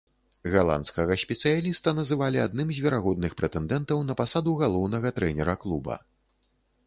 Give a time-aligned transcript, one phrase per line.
[0.53, 5.99] Галандскага спецыяліста называлі адным з верагодных прэтэндэнтаў на пасаду галоўнага трэнера клуба.